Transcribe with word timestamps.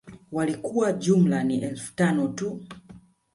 Walikuwa 0.31 0.93
jumla 0.93 1.43
ni 1.43 1.57
Elfu 1.61 1.95
tano 1.95 2.27
tu 2.27 2.63